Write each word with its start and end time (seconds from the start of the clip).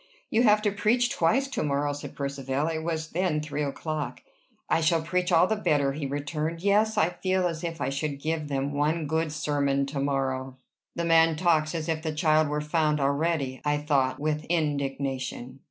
"You 0.31 0.41
have 0.41 0.63
to 0.63 0.71
preach 0.71 1.11
twice 1.11 1.47
to 1.49 1.61
morrow," 1.61 1.93
said 1.93 2.15
Percivale: 2.15 2.69
it 2.77 2.83
was 2.83 3.09
then 3.09 3.39
three 3.39 3.61
o'clock. 3.61 4.21
"I 4.67 4.81
shall 4.81 5.03
preach 5.03 5.31
all 5.31 5.45
the 5.45 5.55
better," 5.55 5.93
he 5.93 6.07
returned. 6.07 6.63
"Yes: 6.63 6.97
I 6.97 7.09
feel 7.09 7.45
as 7.47 7.63
if 7.63 7.79
I 7.79 7.89
should 7.89 8.19
give 8.19 8.47
them 8.47 8.73
one 8.73 9.05
good 9.05 9.31
sermon 9.31 9.85
to 9.85 9.99
morrow." 9.99 10.57
"The 10.95 11.05
man 11.05 11.35
talks 11.35 11.75
as 11.75 11.87
if 11.87 12.01
the 12.01 12.13
child 12.15 12.47
were 12.47 12.61
found 12.61 12.99
already!" 12.99 13.61
I 13.63 13.77
thought, 13.77 14.17
with 14.19 14.43
indignation. 14.45 15.59